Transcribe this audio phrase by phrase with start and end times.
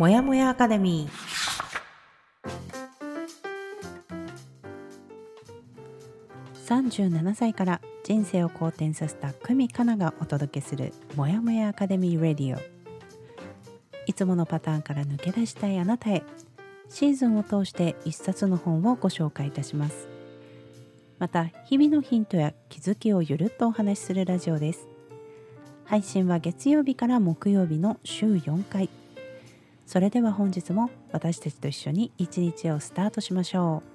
[0.00, 2.50] もやもやアカデミー。
[6.66, 12.60] 37歳から人生を好転させた久美かながお届けするもやもやアカデミーレディオ。
[14.06, 16.22] いつものパターンから抜け出したいあなたへ
[16.88, 20.08] シーズンを通して一冊の本をご紹介いたします。
[21.18, 24.88] また日々のヒントや気づきをゆるっとお話しするラジオです。
[25.84, 28.88] 配信は月曜日から木曜日の週4回。
[29.90, 33.90] それでは本日も私たちと一緒に一日をスタートしましょう。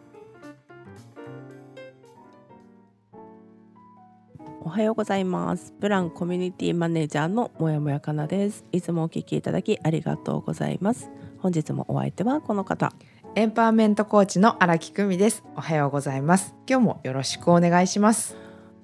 [4.66, 5.72] おはようございます。
[5.80, 8.66] プランコミュニティマネージャーのもやもやかなです。
[8.74, 11.10] いつもお聞きいただきありがとうございます。
[11.40, 12.92] 本日もお相手はこの方。
[13.36, 15.46] エンパワーメントコーチの荒木久美です。
[15.56, 16.56] おはようございます。
[16.68, 18.36] 今日もよろしくお願いします。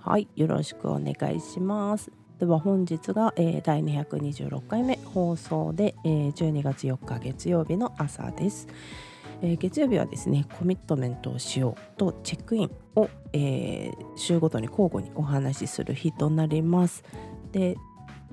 [0.03, 8.67] はいよろしくお願いしますでは本日が、えー、第226回目放送で、えー、12月4日月曜日の朝です、
[9.43, 17.03] えー、月曜日はですねコミットメントをしようとチェックインを、えー、週ごとに交互にお話しする日となります。
[17.51, 17.77] で、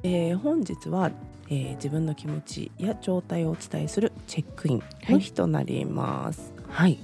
[0.02, 1.10] えー、本日は、
[1.50, 6.54] えー、自分の気持ちや状態をお伝えするチェックインの日となります。
[6.66, 6.98] はい、はい。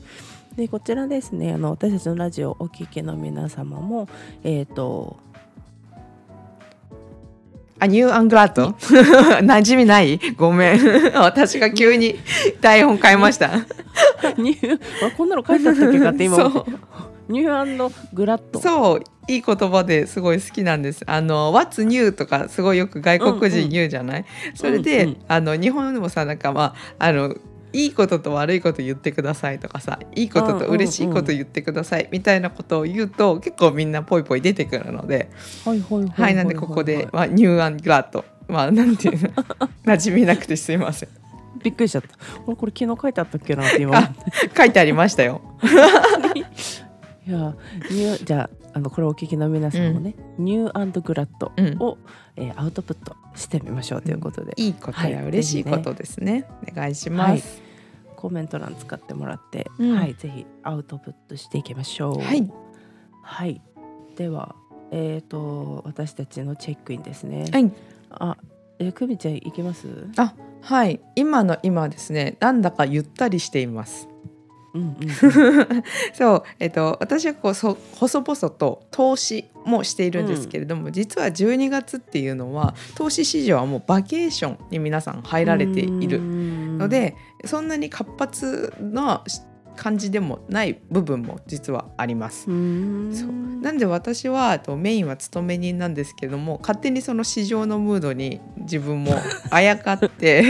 [0.56, 4.08] でこちらですねあの私たちのラジオをお聞きの皆様も、
[4.42, 5.22] えーと
[7.80, 8.70] あ、ニューアングラット？
[9.42, 10.18] 馴染みない？
[10.36, 10.80] ごめん。
[11.16, 12.16] 私が急に
[12.60, 13.50] 台本変えました。
[14.38, 16.36] ニューあこんなの書いてあったっけかって今
[17.28, 18.60] ニューアンドグラット。
[18.60, 21.02] そう、いい言葉ですごい好きなんです。
[21.06, 22.12] あの、What's new?
[22.12, 27.34] とかすごいよく外国人言うじゃない、うんうん、それで、うんうん、あの、日本でもさ、なんかまあ、あの、
[27.74, 35.30] いいことと悪いこと言ってくださいとかさいいことと嬉しいこと言ってくださいみたいなことを言うと結構みんなぽいぽい出てくるので
[35.64, 39.28] はいなんでここで、まあ、ニューアングラッドまあなんていうの
[39.84, 41.08] 馴染みなくてすいません。
[41.62, 42.08] びっくりしちゃった。
[42.54, 44.14] これ昨日書いてあったっけなって今。
[44.56, 45.40] 書いてありましたよ。
[47.24, 47.54] いや
[48.22, 51.52] じゃああのこれお聞きの皆さんもね、うん、ニューアンドグラッド
[51.82, 51.98] を、
[52.36, 57.64] うん、えー、アウトプットしてみましょうということで、いいことや嬉しいことですねね、お願いします、はい
[58.16, 62.18] コメント欄使ってもらって、うん、はいぜひアウトプットしていきましょう。
[62.22, 62.50] はい、
[63.22, 63.60] はい、
[64.16, 64.54] では
[64.90, 67.44] えっ、ー、と私たちのチェックインですね。
[67.52, 67.70] はい。
[68.08, 68.38] あ
[68.78, 70.08] えくみちゃんいきます？
[70.16, 71.02] あはい。
[71.16, 74.08] 今の今ですねなんだかゆったりしています
[74.74, 89.22] うんうんうん、そう、えっと、私はこうそ細々と投資もしているんですけれども、うん、実は12月っていうのは投資市場はもうバケーションに皆さん入られているのでそんなに活発な
[89.76, 92.44] 感じでもない部分も実はあります。
[92.44, 92.54] そう
[93.62, 99.14] なんで私はとメインは勤め人なんですけども勝手にその市場のムードに自分も
[99.50, 100.44] あやかって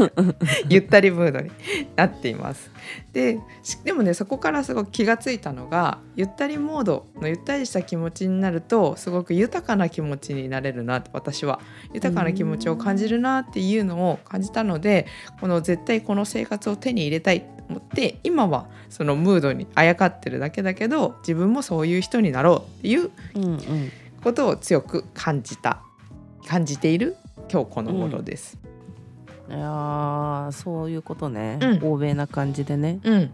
[0.68, 1.50] ゆったりムードに
[1.96, 2.70] なっています。
[3.12, 3.38] で
[3.84, 11.60] でもねそこからすごく気が付いたのがゆったりモードのゆったりした気持ちになるとすごく豊かな気持ちになれるなって私は
[11.92, 15.06] 豊かな気持ちを感じるなっていうのを感じたので
[15.40, 18.51] この絶対この生活を手に入れたいと思って今は
[18.88, 23.10] そのムードにあやかってるだけだけど自分もそういう人になろうっていう
[24.22, 25.82] ことを強く感じた
[26.46, 27.16] 感じている
[27.50, 28.58] 今日この頃です。
[29.48, 29.56] うん。
[29.56, 33.30] いやそういうことね、うん、欧米な感じでね、うん、い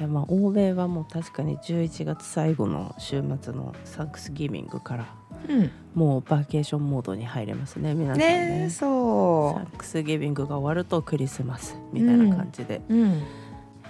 [0.00, 5.06] やまあ欧米はもう確かに11月最後の週末のサンクスギビングから、
[5.48, 8.48] うん、もうバーケーションモードに入れますね皆さんね。
[8.64, 9.60] ねそう。
[9.60, 13.22] サンクスギビングが終わるとクリスマスみたいな感じで、うん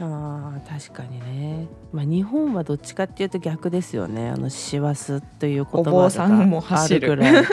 [0.01, 4.29] あ確かにね、まあ、日本はどっちかっていうと逆ですよね。
[4.29, 7.45] あの師走という言葉があるぐらい、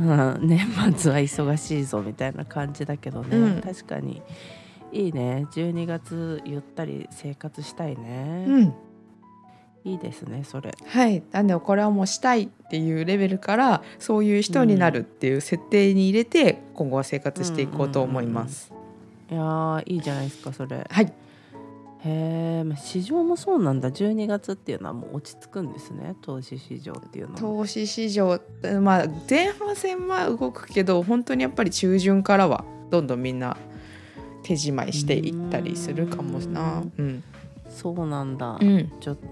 [0.00, 4.20] うん、 年末は忙しいぞみたいな感じだけどね、うん、確かに。
[4.92, 5.46] いいね。
[5.52, 8.74] 12月ゆったり生活したいね、うん、
[9.84, 10.72] いいですねそれ。
[10.86, 11.22] はい。
[11.30, 18.72] なんでこれはもうしたいっていうレベルからそういう人になるっていう設定に入れて今後は生活していこうと思います、
[19.30, 20.84] いやいいじゃないですかそれ。
[20.90, 21.12] はい
[22.06, 23.90] へえ、まあ、市場もそうなんだ。
[23.90, 26.14] 12月っていうのはもう落ち着くんですね。
[26.22, 28.40] 投資市場っていうのは投資市場
[28.80, 33.56] まあ前半戦は動くけど本当にやっぱり中旬からはどんどんみんな
[34.44, 36.84] 手仕まいしていったりするかもな。
[36.96, 37.24] うん、
[37.68, 39.22] そうなんだ、うん、ちょっと。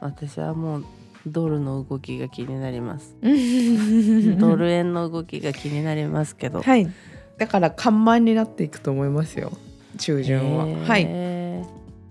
[0.00, 0.84] 私はもう
[1.26, 3.14] ドルの動きが気になります。
[4.38, 6.62] ドル円の動きが気になりますけど。
[6.62, 6.88] はい。
[7.36, 9.52] だから緩慢になっていくと思いますよ。
[9.98, 10.64] 中旬は。
[10.64, 11.37] はい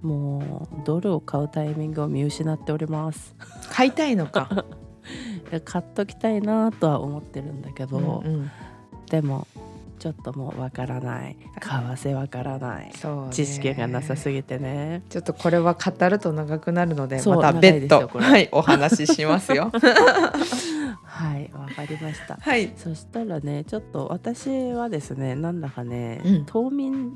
[0.02, 3.36] もうドルを買うタイミングを見失っております。
[3.72, 4.66] 買いたいのか。
[5.64, 8.52] 買っときたいなとは思ってるんだけど、うんうん、
[9.10, 9.48] でも
[10.00, 11.38] ちょっともうわからない。
[11.60, 12.92] 為替わからない。
[13.32, 15.04] 知識がなさすぎてね。
[15.10, 19.72] ちょっとこれは語ると長くなるのでまた別途はいお話ししますよ。
[21.04, 22.38] はいわかりました。
[22.40, 22.74] はい。
[22.76, 26.46] そしたらねちょっと私はですねなんだかね、うん。
[26.46, 27.16] 冬眠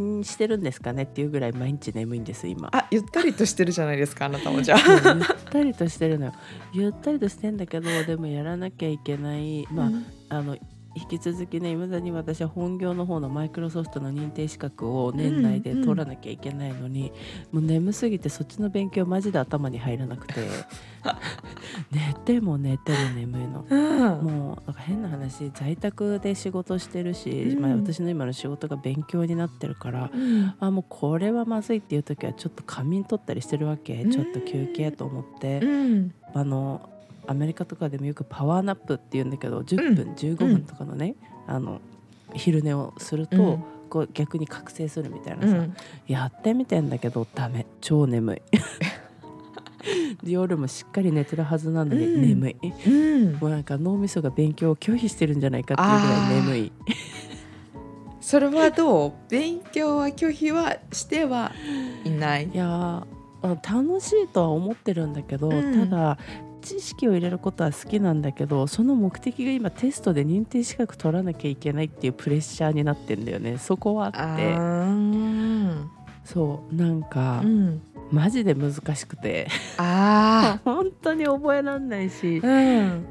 [0.00, 2.68] んしてるんですかねっていうぐらい毎日眠いんです今。
[2.72, 4.78] あゆったりとしてるじゃないですかあなたもじゃあ。
[4.84, 6.32] ゆったりとしてるのよ。
[6.72, 9.66] ゆったりとしてんだけどでもやらなきゃいけない。
[9.70, 9.90] ま
[10.30, 10.56] あ、あの
[10.96, 17.12] 引き続きねいまだに私は本業の方のマイクロソフトの認定資格を年内で取らなきゃいけないのに、
[17.52, 20.34] もう眠すぎてそっちの勉強マジで頭に入らなくて
[21.92, 23.64] 寝ても寝ても眠いの。
[23.68, 24.24] うん。
[24.24, 27.60] もうなんか変な話在宅で仕事してるし、うん。
[27.60, 30.54] まあ、私の今の仕事が勉強になってるから、うん。
[30.58, 34.10] あもうこれはまずいっていう時はちょっと仮眠取ったりしてるわけ、うん。
[34.10, 36.12] ちょっと休憩と思って、うん。
[36.34, 36.88] あの
[37.26, 41.14] アメリカとかでもよくパワーナップっていうんだけど10分、15分とかのね、
[41.46, 41.80] あの
[42.34, 43.64] 昼寝をすると、うん。
[43.88, 45.74] こう逆に覚醒するみたいなさ、うん。
[46.08, 47.66] やってみてんだけどダメ。
[47.80, 48.42] 超眠い
[50.22, 52.22] 夜もしっかり寝てるはずなのにうん。
[52.22, 53.34] 眠い、うん。
[53.34, 56.72] もうなんか脳みそが勉強を拒否してるんじゃないかっていうぐらい眠い。
[58.20, 59.12] それはどう？
[59.28, 61.52] 勉強は拒否はしては
[62.04, 62.48] いない。
[62.52, 63.06] いや
[63.42, 65.88] 楽しいとは思ってるんだけど、うん。
[65.88, 66.18] ただ
[66.62, 73.58] 知識を入れることは好きなんだけどその目的が今テストで認定資格取らなきゃいけないっていうプレッシャーになってんだよね。
[73.58, 74.56] そこはあって
[76.26, 77.82] そうなんか、うん
[78.12, 79.48] マジで難しくて。
[79.78, 83.04] あ 本当に覚えらんないしーうん。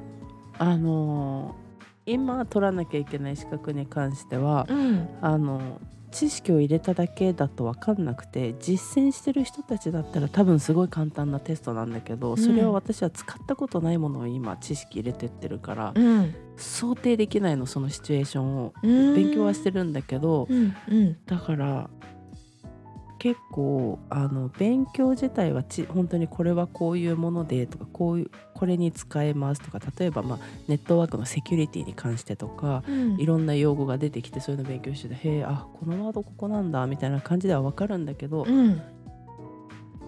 [0.57, 1.65] あのー
[2.07, 5.09] 今取らなきゃいけない資格に関してはうん。
[5.21, 5.81] あの
[6.11, 12.37] 知識を入れただけだと分かんなくて実践してる人たちだったら多分すごい簡単なテストなんだけど、うん。
[12.37, 16.33] それを私は使ったことないものを今知識入れてってるから、うん。
[16.55, 18.73] 想定できないのそのシチュエーションを。
[18.81, 19.13] うん。
[19.15, 20.47] 勉強はしてるんだけど、
[21.25, 21.89] だから
[23.25, 33.19] 結構あの勉強自体はち本当にこれはこういうものでとかこういうこれに使えますとか例えば、まあ、ネットワークのセキュリティに関してとかうん。
[33.19, 38.79] いろんな用語が出てきてそういうの勉強しててへえあこのワードここなんだみたいな感じでは分かるんだけど、うん。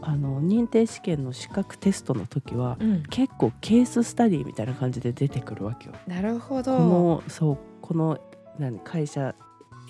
[0.03, 3.03] あの認定試験の資格テストの時はうん。
[3.09, 5.93] 結構ケーススタディみたいな感じで出てくるわけよ。
[6.05, 6.77] なるほど。
[6.77, 8.19] このそうこの
[8.59, 9.33] 何会社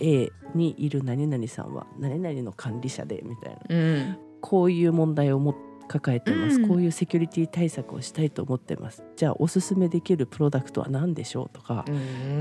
[0.02, 3.60] A にいる何々さんは何々の管理者でみたいな。
[3.70, 4.18] うん。
[4.42, 5.56] こういう問題をも
[5.88, 6.68] 抱えてます、うん。
[6.68, 9.04] こういうセキュリティ対策をしたいと思ってます。
[9.16, 11.86] じゃあおすすめできるプロダクトは何でしょうとか、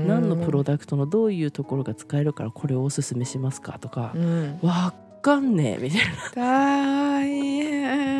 [0.05, 4.59] 何のプロダクトのどういうところが使えるからこれをおすすめしますかとかう、ん。
[4.61, 6.31] わかんねえみたいな。
[6.35, 8.16] 大変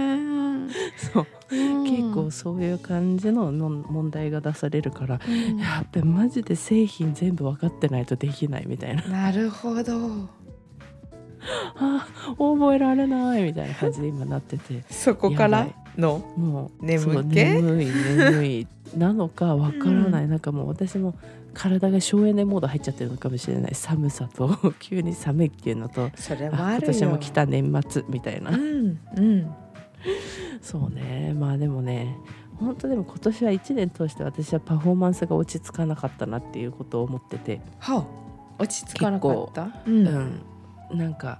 [0.97, 1.27] そう。
[1.51, 1.83] うん。
[1.83, 5.57] 結構そういう感じのの問題が出されるから、うん。
[5.57, 9.03] やっぱマジで製品全部分かってないとできないみたいな。
[9.03, 9.93] なるほど。
[11.79, 12.07] あ
[12.37, 14.83] 覚えられないみたいな感じで今なってて。
[14.89, 15.67] そこから？
[15.97, 16.19] の？
[16.35, 17.35] もう眠気？
[17.35, 18.67] 眠い眠い
[18.97, 21.13] なのかわからない、なんかもう私も
[21.53, 23.75] 体が省エネモード入っちゃってるのかもしれない。
[23.75, 26.93] 寒さと 急に寒いっていうのとそれあもあるよ。
[26.93, 29.47] 今年も来た年末みたいな、うんうん
[30.61, 31.33] そうね。
[31.37, 32.17] まあでもね
[32.59, 38.05] 本当でも今年は1年通して私はパフォーマンスが落ち着かなかったなっていうことを思ってて、はあ。
[38.59, 39.63] 落ち着かなかった？
[39.63, 40.03] ううん。
[40.03, 40.41] ん、
[40.93, 41.39] なんか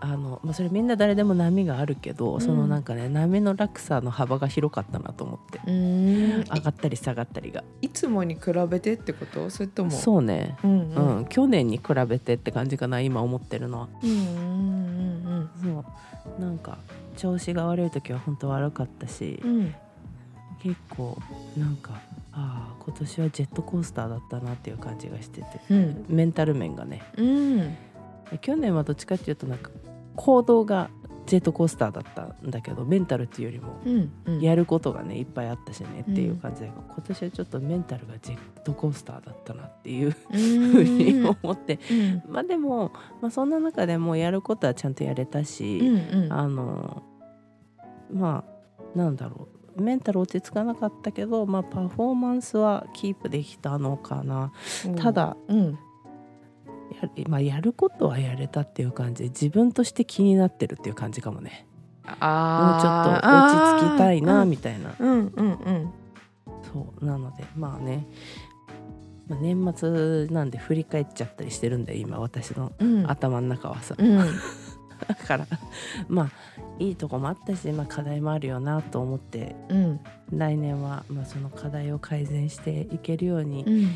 [0.00, 2.40] あの、まあ、それみんな誰でも波があるけど、うん。
[2.40, 5.60] そのなんかね波の落差の幅が広かったなと思って。
[5.70, 7.62] 上がったり下がったりが。
[7.80, 9.48] いつもに比べてってこと？
[9.50, 9.92] それとも。
[9.92, 11.20] そうね、うんううん。
[11.20, 13.88] ん去年に比べてって感じかな今思ってるのは。
[14.02, 15.50] うんうん。
[15.62, 15.84] そ
[16.38, 16.40] う。
[16.40, 16.78] なんか
[17.16, 19.56] 調子が悪い時は本当悪かったしうん。
[19.56, 19.74] うん
[20.62, 21.16] 結構
[21.56, 22.00] なんか
[22.32, 25.60] ああ今年はジェットコースターだったなっていう感じがしてて。
[25.70, 26.06] うん。
[26.08, 27.02] メンタル面がね。
[27.16, 27.76] うん。
[28.40, 29.70] 去年はどっちかっていうとなんか
[30.16, 30.90] 行動が
[31.26, 34.40] ジェットコースターだったんだけどメンタルっていうよりもうんうん。
[34.40, 42.22] やることがねいっぱいあったしねっていう感じだけど、今年はちょっとメンタルがジェットコースターだったなっていうふうに思って、うん。
[42.32, 46.32] まあでも、まあ、そんな中でもやることはちゃんとやれたし、うんうん。
[46.32, 47.02] あの
[48.12, 48.44] ま
[48.94, 49.82] あなんだろう。
[49.82, 54.50] メンタル落ち着かなかったけど、まあ、パフォーマンスはキープできたのかな、
[54.96, 55.78] ただうん
[57.02, 59.24] や,、まあ、やることはやれたっていう感じ。
[59.24, 61.66] で自分として気になってるっていう感じかもね。
[62.06, 65.92] もうちょっと落ち着きたいなみたいな、うんうんうん。
[66.72, 68.06] そうなのでまあね、
[69.28, 73.10] まあ、年末なんで振り返っちゃったりしてるんだよ今私のうん。
[73.10, 74.16] 頭の中はさ、うん。
[75.08, 75.46] だから
[76.08, 76.30] まあ
[76.78, 79.56] いいとこもあったし、まあ、課題もあるよなと思って。
[79.68, 80.00] うん。
[80.32, 83.90] 来年は、まあ、その課題を改善していけるようにうん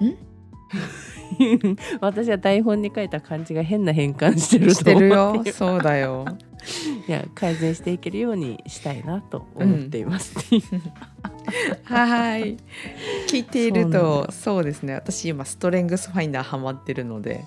[2.00, 5.52] 私は台本に書いた漢字が変な変換してるしてると思よ。
[5.52, 6.26] そうだよ。
[7.06, 10.34] いや改善していけるようにしたいなと思っています、
[11.84, 12.56] はい
[13.28, 14.94] 聞いているとそうですね。
[14.94, 17.44] 私今ストレングスファインダーハマってるので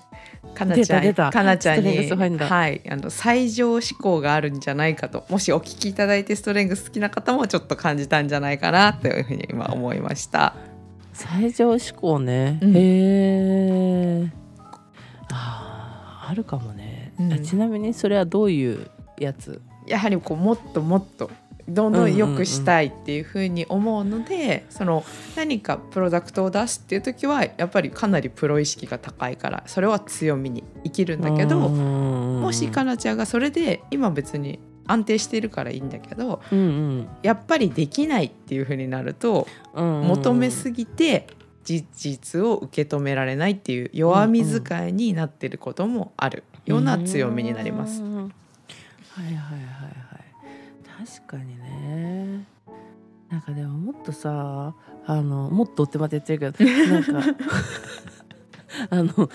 [0.54, 2.82] かなちゃんかなちゃんにはい。
[2.88, 10.54] あの最上志向があるんじゃないかともしお聞きいただいてストレングス好きな方もちょっと感じたんじゃないかなというふうに今思いました。
[11.12, 12.76] 最上志向ね、うん。
[12.76, 12.80] へ
[14.24, 14.32] え
[15.30, 17.32] あーあるかもね、うん。
[17.32, 19.60] あちなみにそれはどういうやつ？
[19.86, 21.30] やはりこうもっともっと
[21.68, 25.04] どんどん良くしたいっていうふうに思うので、その
[25.36, 37.08] 何かプロダクトを出すっていう時はやっぱりかなりプロ意識が高いからそれは強みに生きるんだけど、ももしかなちゃんがそれで今別に安定しているからいいんだけどうんうん。
[37.22, 40.08] やっぱりできないっていうふうになるとうんうん。
[40.08, 41.26] 求めすぎて
[41.64, 46.44] 事実を受け止められないっていう弱み使いになってることもある。
[46.64, 48.02] ような強みになります。
[48.02, 48.06] う。
[48.06, 48.16] ん。
[48.16, 48.22] は
[49.20, 51.06] いはいはいはい。
[51.06, 52.44] 確かにね。
[53.32, 54.74] なんかでももっとさ
[55.06, 57.34] あのもっとってまた言ってるけどなんか
[58.90, 59.30] あの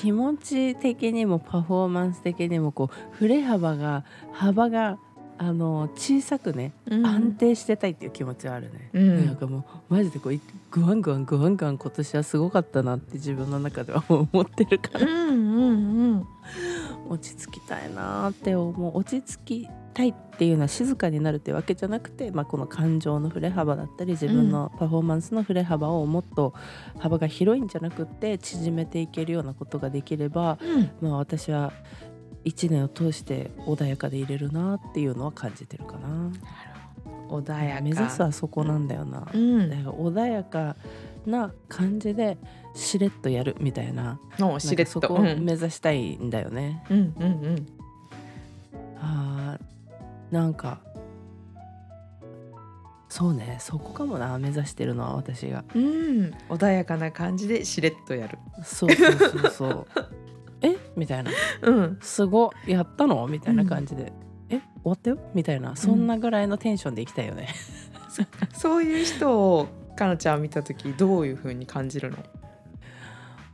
[0.00, 4.98] 気持ち的にもパフォーマンス的にもこう振れ幅が幅が
[5.42, 7.06] あの小さくね、うん。
[7.06, 9.26] 安定してたいっていう気持ちはあるね、うん。
[9.26, 10.40] なんかもうマジでこうい
[10.70, 15.06] グワングワングワングワン今年はすごかったなって自分の中では思ってるから。
[15.06, 16.26] うんうんうん。
[17.08, 18.98] 落ち着きたいなーって思う。
[18.98, 26.54] 落ち着きたいっていうのは静かになるってわけじゃなくて、まあ、この感情の振れ幅だったり自分のパフォーマンスの振れ幅をもっと
[26.98, 30.58] 幅が広いんじゃなくって縮めていけるようなことができれば、
[31.00, 31.72] まあ、私は
[32.44, 36.32] 1年を通して穏やかでいれるなっていうのは感じてるかな。
[37.28, 37.80] 穏やか。
[37.82, 39.26] 目指すはそこなんだよな。
[39.32, 39.70] うん。
[39.70, 40.76] だから穏やか
[41.26, 42.38] な感じで
[42.74, 44.18] しれっとやるみたいな。
[44.38, 44.92] のしれっと。
[44.92, 46.82] そこを目指したいんだよね。
[46.90, 47.79] うんうんうん
[50.30, 50.80] なんか
[53.08, 55.64] そうねそこかもな目指してるのは私が。
[55.74, 56.32] うん。
[56.48, 58.38] 穏やかな感じでしれっとやる。
[58.62, 59.86] そうそうそうそう。
[60.62, 60.76] え？
[60.94, 61.32] みたいな。
[61.62, 61.98] うん。
[62.00, 63.26] すごいやったの？
[63.26, 64.12] みたいな感じで、
[64.48, 64.60] え？
[64.60, 65.18] 終わったよ？
[65.34, 65.74] みたいな。
[65.74, 67.48] そんなぐらいのテンションでいきたいよね、
[68.52, 72.18] そ ういう人をかなちゃん見た時どういう風に感じるの？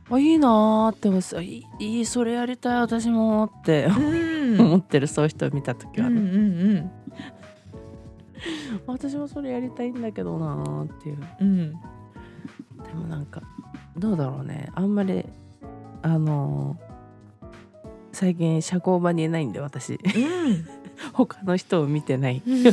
[0.09, 3.85] あいいなーって思ってさいいいいそれやりたい私もって。
[3.85, 4.61] うん。
[4.61, 6.09] 思ってるそういう人を見た時は。
[6.09, 6.91] ね、うんうん
[8.85, 11.17] 私もそれやりたいんだけどなーっていう。
[11.41, 11.71] うん。
[11.73, 11.79] で
[12.93, 13.41] もなんか
[13.97, 14.69] どうだろうね。
[14.75, 15.25] あんまり
[16.01, 16.87] あのー
[18.13, 19.93] 最近社交場にいないんで私。
[19.93, 19.99] うん。
[21.13, 22.41] 他の人を見てない。
[22.45, 22.63] う ん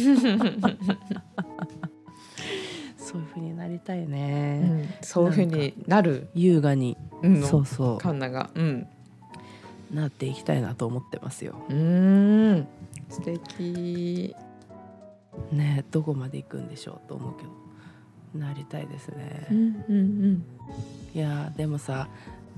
[3.15, 4.89] そういう風になりたいうね、ん。
[5.03, 6.29] そういう風になる。
[6.35, 6.97] 優雅に。
[7.23, 8.51] のそうそカンナが。
[8.55, 8.89] うん。
[9.93, 11.55] うなっていきたいなと思ってますよ。
[11.69, 12.67] うん。
[13.09, 14.35] 素敵。
[15.53, 17.51] ねどこまで行くんでしょうと思うけど。
[18.35, 20.45] なりたいですね、うんうん
[21.15, 22.09] いやーでもさ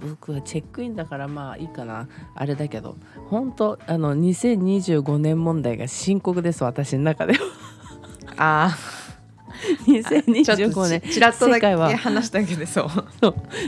[0.00, 2.08] 僕はチェックインだからまあいいかな。
[2.34, 2.96] あれだけど
[3.28, 7.38] 本当あの2025年問題が深刻です私の中では。
[8.38, 9.05] ああ
[9.86, 11.88] 2025年ちちらっとだ世界は。
[11.88, 12.90] け話したけど そう。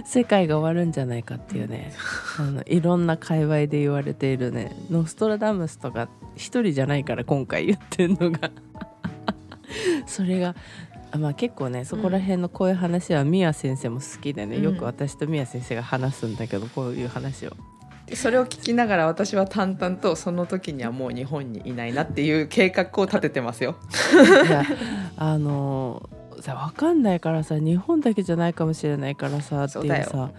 [0.04, 1.92] 世界が終わるんじゃないかっていうね。
[2.38, 4.76] あのいろんな界隈で言われているね。
[4.90, 8.50] ノストラダムスとか一人じゃないから今回言ってんのが。
[10.06, 10.54] それが
[11.10, 14.62] あまあ結構ねそこら辺のこういう話はミヤ先生も好きでね、うん。
[14.62, 17.52] よく私とミヤ先生が話すんだけどこういう話を。
[18.14, 23.76] それを聞きながら私は淡々とその時にはもう日本にいないなっていう計画を立ててますよ。
[24.46, 24.64] いや
[25.16, 26.08] あの
[26.40, 30.30] さ分かんないからさ日本だけじゃないかもしれないからさっていうさ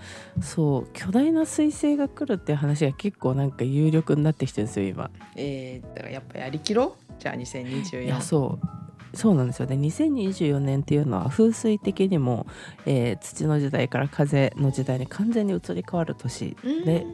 [0.41, 5.11] そう巨大な彗星が来るっていう話が結構なんか有力になってきてるんですよ今。
[5.35, 7.13] えー、だからやっぱやりきろう？
[7.19, 8.67] じゃあ2024いやそう。
[9.13, 9.75] そうなんですよね。
[9.75, 12.45] 2024年っていうのは風水的にも、
[12.85, 16.85] えー土の時代から風の時代に完全に移り変わる年うん。
[16.85, 17.05] で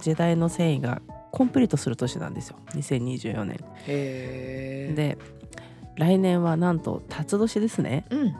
[0.00, 3.58] 時代の遷移がコンプリートする年なんですよ2024年。
[4.94, 5.18] で
[5.96, 8.06] 来年はなんと辰年ですね。
[8.10, 8.36] うん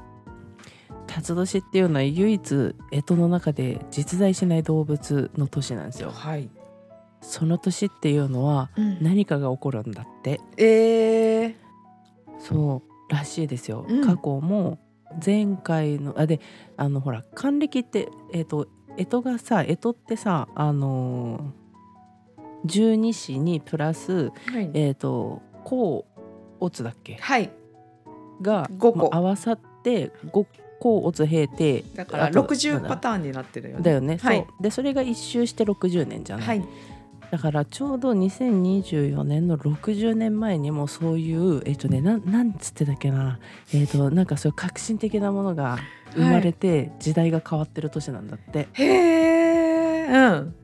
[1.07, 6.11] 辰年っていうのは唯一干支の中で実在しない動物の年なんですよ。
[6.13, 6.49] はい、
[7.21, 10.41] その年っていうのはうん何かが起こるんだって。
[10.57, 11.55] えー、
[12.39, 13.85] そうらしいですよ。
[13.89, 14.79] うん過去も
[15.25, 16.41] 前回のあで
[16.77, 18.69] あのほら還暦ってえっ、と
[19.05, 21.61] 干支がさ干支ってさあのー
[22.67, 24.71] 十二支にプラスはい。
[24.75, 26.05] えっ、と甲
[26.61, 27.17] 乙だっけ？
[27.17, 27.51] はい。
[28.43, 28.99] が五個。
[28.99, 30.47] まあ合わさって 5,
[30.81, 33.83] 甲乙平定だからあと60なんだパターンになってるよね。
[33.83, 34.39] だよね、はい。
[34.39, 34.63] そう。
[34.63, 36.65] でそれが一周して60年じゃない、はい。
[37.31, 43.39] だからちょうど2024年の60年前にもそういうえっ、とねなんなんつってたっけな
[43.73, 45.79] えっ、となんかそういう革新的なものが
[46.15, 50.07] 生まれて時代が変わってる年なんだって、へえ。
[50.07, 50.55] うん。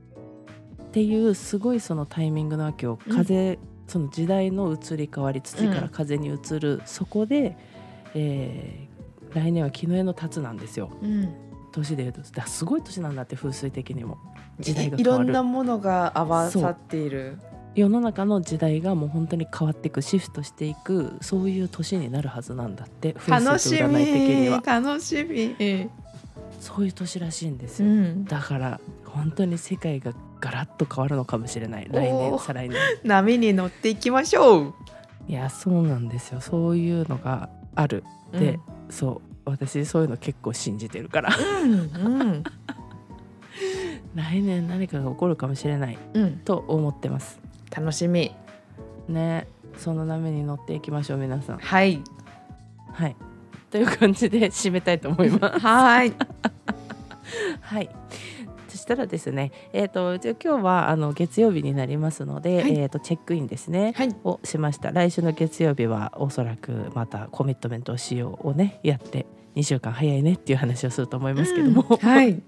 [0.89, 2.99] っていうすごいそのタイミングなわけよ。
[3.09, 7.57] 風、その時代の移り変わり土から風に移る、そこで、
[8.15, 8.87] えー
[9.35, 10.91] 来年は絹枝の立つなんですよ。
[11.03, 11.35] うん。
[11.73, 12.23] 年でいうと。
[12.47, 14.19] すごい年なんだって風水的にも
[14.61, 17.39] 時代がい変わるろんなものが合わさっている。
[17.75, 23.81] 世の中の時代がもう本当に変わっていくシフトしていくそういう年になるはずなんだって風楽しみ。
[24.49, 25.91] は楽しみ。
[26.59, 28.25] そういう年らしいんですよ、うん。
[28.25, 34.75] だから本当に世界がガラッと変わるのかもしれない来年再来年波に乗っていきましょう。
[35.29, 38.59] いやそうなんですよそういうのがあるで、
[38.89, 41.31] そう私そういうの結構信じてるから
[41.63, 41.73] うん。
[41.73, 41.75] う
[42.25, 42.45] ん。
[44.17, 46.39] 来年何かが起こるかもしれないうん。
[46.39, 47.39] と思ってます
[47.71, 48.35] 楽しみ。
[49.09, 49.47] ね
[49.77, 52.03] その波に乗っていきましょう皆さんはい。
[52.93, 53.17] はい
[53.71, 56.15] という感じで締めたいと思います はい。
[57.61, 57.91] はい。
[58.69, 63.93] そしたらですね、えっ、とじゃあ今日はあの月曜日になりますので、はいえっ、とチェックインですね。
[63.97, 64.17] はい。
[64.25, 72.43] をしました来週の月曜日はおそらくまたコミットメントをしようをねやって2週間早いねっていう話をすると思いますけども、うんはい。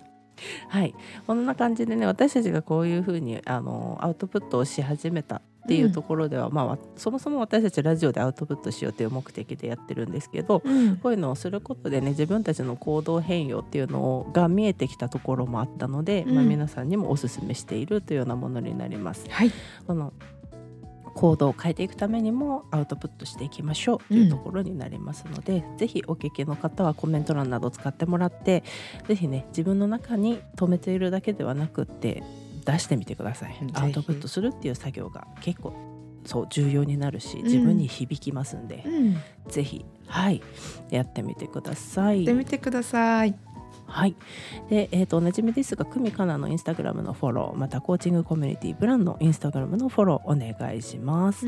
[0.68, 0.94] はい
[1.26, 10.96] こんな感じでね私たちがこういうふうにあのアウトプットをし始めたっていうところでは、まあわそもそも私たちラジオでアウトプットしようという目的でやってるんですけど、うん。
[10.96, 19.26] こういうのをすることでね自分たちの行動変容っていうのが見えてきたところもあったので、うんまあ、皆さんにもおすすめしているというようなものになります。
[19.28, 19.52] はい。
[19.86, 20.14] この
[21.18, 28.62] 行動を変えていくためにもアウトプットしていきましょうというところになりますので、ぜひお聞きの方はコメント欄など使ってもらって
[29.08, 32.22] ぜひね自分の中に留めているだけではなくって
[32.64, 35.74] 出してみてくださいアウトプットするっていう作業が結構
[36.24, 39.12] そう重要になるし自分に響きますんで、うん。
[39.14, 40.40] やぜひはい
[40.90, 42.32] やってみてくださいって。
[42.32, 43.34] みてください。
[43.88, 44.14] はい。
[44.68, 51.46] で、えっ、とおなじみですが、久美かなのインスタグラムのフォロー、またコーチングコミュニティブランのインスタグラムのフォローお願いします。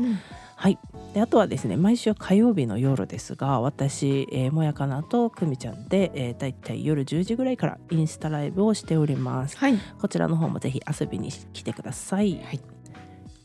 [0.55, 0.79] はい。
[1.13, 9.57] で、あとはですね、毎週火曜日の夜ですが、私、えーもやかなと久美ちゃんで、えー、だいたい夜10時ぐらいからインスタライブをしております。
[9.57, 9.77] はい。
[9.99, 12.41] こちらの方もぜひ遊びに来てください。
[12.43, 12.59] はい。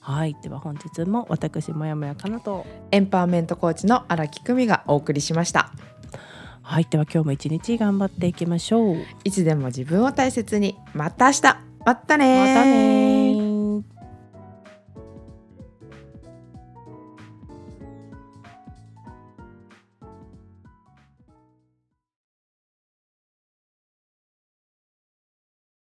[0.01, 0.37] はい。
[0.41, 2.65] では本日も私もやもやかなと。
[2.93, 5.73] エンパワーメントコーチの荒木久美がお送りしました。
[6.66, 6.87] はい。
[6.90, 8.96] では今日も一日頑張っていきましょう。
[9.22, 10.76] いつでも自分を大切に。
[10.94, 11.42] また明日。
[11.85, 13.26] またねまたね